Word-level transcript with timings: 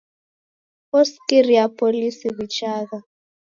Osikira 0.99 1.63
polisi 1.79 2.27
w'ichagha. 2.35 2.97